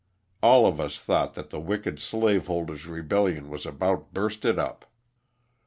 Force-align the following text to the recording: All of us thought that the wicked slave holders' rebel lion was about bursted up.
All 0.41 0.65
of 0.65 0.81
us 0.81 0.99
thought 0.99 1.35
that 1.35 1.51
the 1.51 1.59
wicked 1.59 1.99
slave 1.99 2.47
holders' 2.47 2.87
rebel 2.87 3.25
lion 3.25 3.49
was 3.51 3.67
about 3.67 4.15
bursted 4.15 4.57
up. 4.57 4.85